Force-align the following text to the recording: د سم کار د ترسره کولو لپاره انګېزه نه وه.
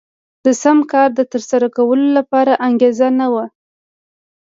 د 0.45 0.47
سم 0.61 0.77
کار 0.91 1.09
د 1.15 1.21
ترسره 1.31 1.67
کولو 1.75 2.07
لپاره 2.17 2.53
انګېزه 2.67 3.07
نه 3.19 3.27
وه. 3.33 3.45